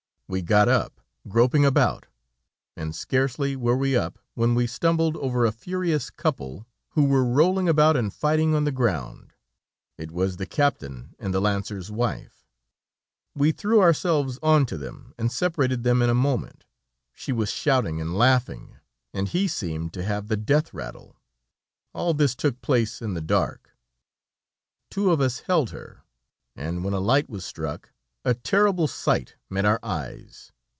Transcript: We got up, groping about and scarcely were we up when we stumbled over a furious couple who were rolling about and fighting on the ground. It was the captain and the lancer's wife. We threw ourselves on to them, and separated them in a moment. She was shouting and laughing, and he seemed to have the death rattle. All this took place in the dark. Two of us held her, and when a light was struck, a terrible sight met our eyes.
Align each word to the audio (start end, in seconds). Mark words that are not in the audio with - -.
We 0.31 0.41
got 0.41 0.69
up, 0.69 1.01
groping 1.27 1.65
about 1.65 2.05
and 2.77 2.95
scarcely 2.95 3.57
were 3.57 3.75
we 3.75 3.97
up 3.97 4.17
when 4.33 4.55
we 4.55 4.65
stumbled 4.65 5.17
over 5.17 5.45
a 5.45 5.51
furious 5.51 6.09
couple 6.09 6.65
who 6.91 7.03
were 7.03 7.25
rolling 7.25 7.67
about 7.67 7.97
and 7.97 8.13
fighting 8.13 8.55
on 8.55 8.63
the 8.63 8.71
ground. 8.71 9.33
It 9.97 10.09
was 10.09 10.37
the 10.37 10.45
captain 10.45 11.15
and 11.19 11.33
the 11.33 11.41
lancer's 11.41 11.91
wife. 11.91 12.47
We 13.35 13.51
threw 13.51 13.81
ourselves 13.81 14.39
on 14.41 14.65
to 14.67 14.77
them, 14.77 15.13
and 15.17 15.29
separated 15.29 15.83
them 15.83 16.01
in 16.01 16.09
a 16.09 16.13
moment. 16.15 16.63
She 17.13 17.33
was 17.33 17.51
shouting 17.51 17.99
and 17.99 18.15
laughing, 18.17 18.77
and 19.13 19.27
he 19.27 19.49
seemed 19.49 19.91
to 19.95 20.03
have 20.05 20.29
the 20.29 20.37
death 20.37 20.73
rattle. 20.73 21.17
All 21.93 22.13
this 22.13 22.35
took 22.35 22.61
place 22.61 23.01
in 23.01 23.15
the 23.15 23.21
dark. 23.21 23.71
Two 24.89 25.11
of 25.11 25.19
us 25.19 25.39
held 25.41 25.71
her, 25.71 26.03
and 26.55 26.85
when 26.85 26.93
a 26.93 27.01
light 27.01 27.29
was 27.29 27.43
struck, 27.43 27.89
a 28.23 28.35
terrible 28.35 28.87
sight 28.87 29.33
met 29.49 29.65
our 29.65 29.79
eyes. 29.81 30.51